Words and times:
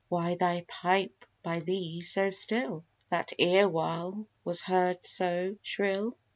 Why 0.09 0.33
thy 0.33 0.65
pipe 0.67 1.25
by 1.43 1.59
thee 1.59 2.01
so 2.01 2.31
still, 2.31 2.85
That 3.11 3.33
erewhile 3.37 4.27
was 4.43 4.63
heard 4.63 5.03
so 5.03 5.57
shrill? 5.61 6.17